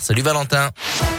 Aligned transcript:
Salut 0.00 0.24
Valentin. 0.24 1.11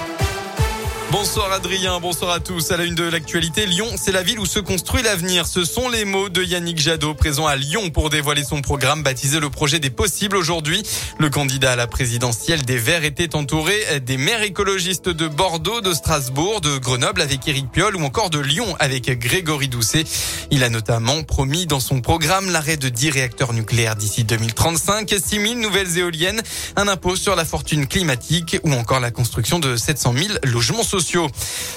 Bonsoir 1.13 1.51
Adrien, 1.51 1.99
bonsoir 1.99 2.31
à 2.31 2.39
tous. 2.39 2.71
À 2.71 2.77
la 2.77 2.85
une 2.85 2.95
de 2.95 3.03
l'actualité, 3.03 3.67
Lyon, 3.67 3.85
c'est 3.97 4.11
la 4.11 4.23
ville 4.23 4.39
où 4.39 4.47
se 4.47 4.57
construit 4.57 5.03
l'avenir. 5.03 5.45
Ce 5.45 5.63
sont 5.63 5.87
les 5.87 6.05
mots 6.05 6.27
de 6.27 6.41
Yannick 6.41 6.79
Jadot, 6.79 7.13
présent 7.13 7.45
à 7.45 7.55
Lyon 7.55 7.91
pour 7.91 8.09
dévoiler 8.09 8.43
son 8.43 8.63
programme 8.63 9.03
baptisé 9.03 9.39
le 9.39 9.51
projet 9.51 9.77
des 9.77 9.91
possibles 9.91 10.35
aujourd'hui. 10.35 10.81
Le 11.19 11.29
candidat 11.29 11.73
à 11.73 11.75
la 11.75 11.85
présidentielle 11.85 12.63
des 12.63 12.77
Verts 12.77 13.03
était 13.03 13.35
entouré 13.35 13.99
des 13.99 14.17
maires 14.17 14.41
écologistes 14.41 15.07
de 15.07 15.27
Bordeaux, 15.27 15.81
de 15.81 15.93
Strasbourg, 15.93 16.61
de 16.61 16.79
Grenoble 16.79 17.21
avec 17.21 17.47
Éric 17.47 17.69
Piolle 17.69 17.95
ou 17.95 18.03
encore 18.03 18.31
de 18.31 18.39
Lyon 18.39 18.75
avec 18.79 19.07
Grégory 19.19 19.67
Doucet. 19.67 20.05
Il 20.49 20.63
a 20.63 20.69
notamment 20.69 21.21
promis 21.21 21.67
dans 21.67 21.79
son 21.79 22.01
programme 22.01 22.49
l'arrêt 22.49 22.77
de 22.77 22.89
10 22.89 23.11
réacteurs 23.11 23.53
nucléaires 23.53 23.95
d'ici 23.95 24.23
2035, 24.23 25.13
6 25.23 25.47
000 25.47 25.53
nouvelles 25.59 25.95
éoliennes, 25.95 26.41
un 26.75 26.87
impôt 26.87 27.15
sur 27.15 27.35
la 27.35 27.45
fortune 27.45 27.85
climatique 27.85 28.57
ou 28.63 28.73
encore 28.73 28.99
la 28.99 29.11
construction 29.11 29.59
de 29.59 29.75
700 29.75 30.13
000 30.17 30.33
logements 30.45 30.81
sociaux. 30.81 31.02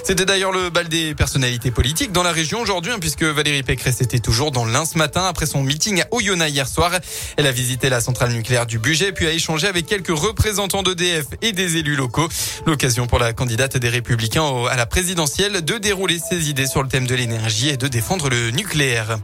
C'était 0.05 0.25
d'ailleurs 0.25 0.53
le 0.53 0.71
bal 0.71 0.89
des 0.89 1.15
personnalités 1.15 1.71
politiques 1.71 2.13
dans 2.13 2.23
la 2.23 2.33
région 2.33 2.61
aujourd'hui, 2.61 2.93
hein, 2.93 2.99
puisque 3.01 3.25
Valérie 3.25 3.63
Pécresse 3.63 4.01
était 4.01 4.19
toujours 4.19 4.51
dans 4.51 4.65
l'Ain 4.65 4.85
ce 4.85 4.99
matin 4.99 5.25
après 5.27 5.47
son 5.47 5.63
meeting 5.63 6.03
à 6.03 6.07
Oyonnax 6.13 6.53
hier 6.53 6.69
soir. 6.69 6.93
Elle 7.37 7.47
a 7.47 7.53
visité 7.53 7.89
la 7.89 8.01
centrale 8.01 8.33
nucléaire 8.33 8.67
du 8.67 8.79
budget, 8.79 9.13
puis 9.13 9.27
a 9.27 9.33
échangé 9.33 9.67
avec 9.67 9.87
quelques 9.87 10.17
représentants 10.17 10.83
d'EDF 10.83 11.27
et 11.43 11.53
des 11.53 11.77
élus 11.77 11.97
locaux. 11.97 12.29
L'occasion 12.67 13.07
pour 13.07 13.19
la 13.19 13.33
candidate 13.33 13.77
des 13.77 13.89
Républicains 13.89 14.45
à 14.71 14.77
la 14.77 14.87
présidentielle 14.87 15.65
de 15.65 15.79
dérouler 15.79 16.19
ses 16.19 16.49
idées 16.49 16.67
sur 16.67 16.83
le 16.83 16.89
thème 16.89 17.07
de 17.07 17.15
l'énergie 17.15 17.69
et 17.69 17.77
de 17.77 17.89
défendre 17.89 18.29
le 18.29 18.51
nucléaire. 18.51 19.19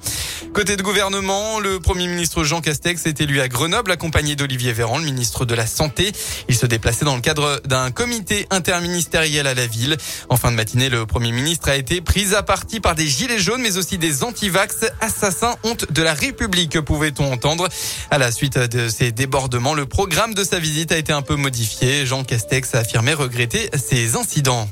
Côté 0.53 0.77
de 0.77 0.83
gouvernement, 0.83 1.61
le 1.61 1.81
Premier 1.81 2.07
ministre 2.09 2.45
Jean 2.45 2.61
Castex 2.61 3.07
est 3.07 3.23
élu 3.23 3.41
à 3.41 3.49
Grenoble, 3.49 3.91
accompagné 3.91 4.37
d'Olivier 4.37 4.75
Véran, 4.75 4.99
le 4.99 5.05
ministre 5.05 5.47
de 5.47 5.55
la 5.55 5.67
Santé. 5.67 6.13
Il 6.47 6.55
se 6.55 6.67
déplaçait 6.67 7.07
dans 7.07 7.15
le 7.15 7.23
cadre 7.23 7.63
d'un 7.65 7.91
comité 7.91 8.47
interministériel 8.51 9.47
à 9.47 9.55
la 9.55 9.67
ville. 9.67 9.97
En 10.29 10.37
fin 10.37 10.51
de 10.51 10.57
matinée, 10.57 10.91
le 10.91 11.07
Premier 11.07 11.33
ministre 11.33 11.71
a 11.71 11.77
été 11.77 12.03
pris 12.03 12.35
à 12.35 12.43
partie 12.43 12.81
par 12.81 12.95
des 12.95 13.07
gilets 13.07 13.39
jaunes, 13.39 13.63
mais 13.63 13.79
aussi 13.79 13.97
des 13.97 14.25
antivax, 14.25 14.85
assassins, 15.01 15.57
honte 15.65 15.91
de 15.91 16.03
la 16.03 16.13
République, 16.13 16.79
pouvait-on 16.81 17.33
entendre. 17.33 17.69
À 18.11 18.19
la 18.19 18.31
suite 18.31 18.59
de 18.59 18.91
ces 18.91 19.11
débordements, 19.11 19.73
le 19.73 19.87
programme 19.87 20.35
de 20.35 20.45
sa 20.45 20.59
visite 20.59 20.93
a 20.93 20.99
été 20.99 21.15
un 21.15 21.23
peu 21.23 21.37
modifié. 21.37 22.05
Jean 22.05 22.25
Castex 22.25 22.75
a 22.75 22.81
affirmé 22.81 23.15
regretter 23.15 23.71
ces 23.75 24.17
incidents. 24.17 24.69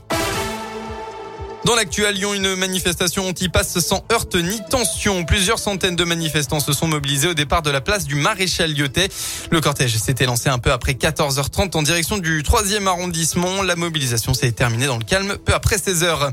Dans 1.64 1.74
l'actu 1.74 2.06
à 2.06 2.12
Lyon, 2.12 2.32
une 2.32 2.54
manifestation 2.54 3.28
anti-passe 3.28 3.78
sans 3.80 4.02
heurte 4.10 4.34
ni 4.34 4.58
tension. 4.70 5.24
Plusieurs 5.24 5.58
centaines 5.58 5.94
de 5.94 6.04
manifestants 6.04 6.58
se 6.58 6.72
sont 6.72 6.88
mobilisés 6.88 7.28
au 7.28 7.34
départ 7.34 7.60
de 7.60 7.70
la 7.70 7.82
place 7.82 8.04
du 8.06 8.14
Maréchal 8.14 8.72
Lyotet. 8.72 9.10
Le 9.50 9.60
cortège 9.60 9.94
s'était 9.98 10.24
lancé 10.24 10.48
un 10.48 10.58
peu 10.58 10.72
après 10.72 10.92
14h30 10.92 11.76
en 11.76 11.82
direction 11.82 12.16
du 12.16 12.42
3e 12.42 12.86
arrondissement. 12.86 13.62
La 13.62 13.76
mobilisation 13.76 14.32
s'est 14.32 14.52
terminée 14.52 14.86
dans 14.86 14.96
le 14.96 15.04
calme 15.04 15.36
peu 15.36 15.52
après 15.52 15.76
16h. 15.76 16.32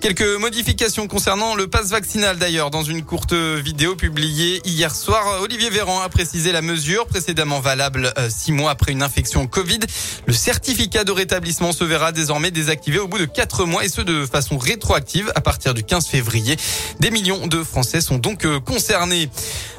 Quelques 0.00 0.38
modifications 0.40 1.08
concernant 1.08 1.54
le 1.54 1.68
passe 1.68 1.90
vaccinal 1.90 2.38
d'ailleurs. 2.38 2.70
Dans 2.70 2.82
une 2.82 3.02
courte 3.02 3.32
vidéo 3.32 3.96
publiée 3.96 4.60
hier 4.64 4.94
soir, 4.94 5.40
Olivier 5.42 5.70
Véran 5.70 6.00
a 6.00 6.08
précisé 6.08 6.52
la 6.52 6.62
mesure 6.62 7.06
précédemment 7.06 7.60
valable 7.60 8.12
euh, 8.18 8.28
six 8.28 8.52
mois 8.52 8.70
après 8.70 8.92
une 8.92 9.02
infection 9.02 9.46
Covid. 9.46 9.80
Le 10.26 10.32
certificat 10.32 11.04
de 11.04 11.12
rétablissement 11.12 11.72
se 11.72 11.84
verra 11.84 12.12
désormais 12.12 12.50
désactivé 12.50 12.98
au 12.98 13.08
bout 13.08 13.18
de 13.18 13.24
quatre 13.24 13.64
mois 13.64 13.84
et 13.84 13.88
ce 13.88 14.02
de 14.02 14.26
façon 14.26 14.58
rétroactive 14.58 15.32
à 15.34 15.40
partir 15.40 15.72
du 15.72 15.82
15 15.82 16.06
février. 16.06 16.56
Des 17.00 17.10
millions 17.10 17.46
de 17.46 17.64
Français 17.64 18.00
sont 18.00 18.18
donc 18.18 18.44
euh, 18.44 18.60
concernés. 18.60 19.30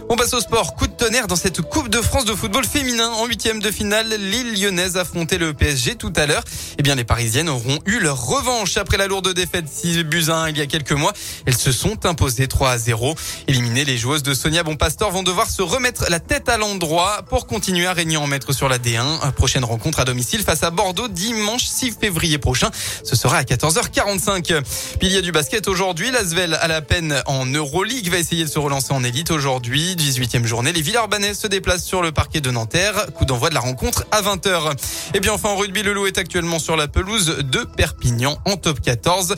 On 0.09 0.16
passe 0.16 0.34
au 0.34 0.40
sport. 0.40 0.76
Tonnerre 0.98 1.28
dans 1.28 1.36
cette 1.36 1.62
Coupe 1.62 1.90
de 1.90 2.02
France 2.02 2.26
de 2.26 2.34
football 2.34 2.66
féminin. 2.66 3.09
En 3.09 3.28
huitième 3.28 3.59
de 3.59 3.70
finale, 3.70 4.09
l'île 4.09 4.59
lyonnaise 4.59 4.98
affrontait 4.98 5.38
le 5.38 5.53
PSG 5.53 5.95
tout 5.95 6.12
à 6.16 6.26
l'heure. 6.26 6.44
Eh 6.80 6.81
bien, 6.81 6.95
les 6.95 7.03
Parisiennes 7.03 7.50
auront 7.50 7.78
eu 7.86 8.00
leur 8.00 8.26
revanche 8.26 8.78
après 8.78 8.98
la 8.98 9.06
lourde 9.06 9.31
défaite 9.34 9.66
6 9.72 10.03
buts 10.03 10.25
1 10.30 10.50
il 10.50 10.58
y 10.58 10.62
a 10.62 10.66
quelques 10.66 10.94
mois. 10.94 11.14
Elles 11.45 11.58
se 11.58 11.72
sont 11.72 12.06
imposées 12.08 12.48
3 12.48 12.72
à 12.72 12.78
0. 12.80 13.16
Éliminées, 13.48 13.86
les 13.86 13.97
joueuses 13.97 14.24
de 14.24 14.34
Sonia 14.34 14.63
Bonpastor 14.63 15.12
vont 15.12 15.22
devoir 15.22 15.50
se 15.50 15.62
remettre 15.62 16.06
la 16.09 16.19
tête 16.19 16.50
à 16.50 16.58
l'endroit 16.58 17.22
pour 17.29 17.46
continuer 17.46 17.85
à 17.85 17.94
régner 17.94 18.18
en 18.18 18.25
maître 18.25 18.52
sur 18.52 18.68
la 18.68 18.79
D1. 18.79 19.31
Prochaine 19.34 19.66
rencontre 19.66 20.00
à 20.00 20.06
domicile 20.06 20.41
face 20.41 20.64
à 20.64 20.72
Bordeaux 20.72 21.09
dimanche 21.09 21.66
6 21.66 21.96
février 22.02 22.40
prochain. 22.40 22.72
Ce 23.03 23.16
sera 23.16 23.38
à 23.38 23.44
14h45. 23.44 24.64
Puis 25.00 25.09
il 25.09 25.14
y 25.14 25.18
a 25.18 25.22
du 25.22 25.31
basket 25.31 25.68
aujourd'hui. 25.68 26.09
L'Asvel 26.09 26.56
à 26.56 26.68
la 26.68 26.81
peine 26.81 27.22
en 27.28 27.46
Euroleague 27.46 28.09
va 28.09 28.18
essayer 28.18 28.44
de 28.46 28.50
se 28.50 28.58
relancer 28.58 28.94
en 28.94 29.03
élite 29.03 29.29
aujourd'hui. 29.29 29.96
18e 29.96 30.46
journée. 30.46 30.74
Villers-Banais 30.88 31.34
se 31.34 31.48
déplacent 31.48 31.84
sur 31.84 32.02
le 32.02 32.14
parquet 32.14 32.40
de 32.40 32.50
Nanterre. 32.50 33.08
Coup 33.14 33.25
d'envoi 33.25 33.50
de 33.50 33.53
la 33.53 33.59
rencontre 33.59 34.06
à 34.12 34.22
20h. 34.22 34.72
Et 35.14 35.20
bien 35.20 35.34
enfin 35.34 35.50
en 35.50 35.58
rugby, 35.58 35.84
le 35.84 35.92
loup 35.92 36.08
est 36.08 36.18
actuellement 36.18 36.59
sur 36.59 36.78
la 36.78 36.88
pelouse 36.88 37.40
de 37.40 37.66
Perpignan 37.66 38.38
en 38.46 38.56
top 38.56 38.80
14. 38.80 39.36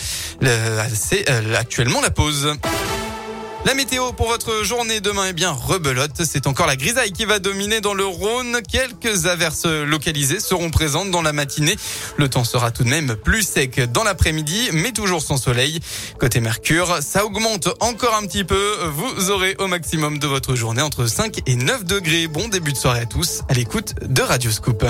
C'est 0.93 1.27
euh, 1.27 1.55
actuellement 1.57 2.01
la 2.01 2.11
pause. 2.11 2.53
La 3.65 3.73
météo 3.73 4.13
pour 4.13 4.27
votre 4.27 4.63
journée 4.63 5.01
demain 5.01 5.27
est 5.27 5.33
bien 5.33 5.51
rebelote. 5.51 6.23
C'est 6.23 6.47
encore 6.47 6.65
la 6.65 6.77
grisaille 6.77 7.11
qui 7.11 7.25
va 7.25 7.39
dominer 7.39 7.81
dans 7.81 7.93
le 7.93 8.05
Rhône. 8.05 8.59
Quelques 8.71 9.25
averses 9.25 9.65
localisées 9.65 10.39
seront 10.39 10.71
présentes 10.71 11.11
dans 11.11 11.21
la 11.21 11.33
matinée. 11.33 11.75
Le 12.15 12.29
temps 12.29 12.45
sera 12.45 12.71
tout 12.71 12.85
de 12.85 12.89
même 12.89 13.17
plus 13.17 13.43
sec 13.43 13.81
dans 13.91 14.05
l'après-midi, 14.05 14.69
mais 14.71 14.93
toujours 14.93 15.21
sans 15.21 15.35
soleil. 15.35 15.81
Côté 16.19 16.39
Mercure, 16.39 16.99
ça 17.01 17.25
augmente 17.25 17.67
encore 17.81 18.15
un 18.15 18.25
petit 18.25 18.45
peu. 18.45 18.77
Vous 18.93 19.29
aurez 19.29 19.55
au 19.59 19.67
maximum 19.67 20.19
de 20.19 20.27
votre 20.27 20.55
journée 20.55 20.81
entre 20.81 21.05
5 21.05 21.41
et 21.45 21.55
9 21.55 21.83
degrés. 21.83 22.27
Bon 22.27 22.47
début 22.47 22.71
de 22.71 22.77
soirée 22.77 23.01
à 23.01 23.05
tous 23.05 23.41
à 23.49 23.53
l'écoute 23.53 23.93
de 24.01 24.21
Radio 24.21 24.51
Scoop. 24.51 24.85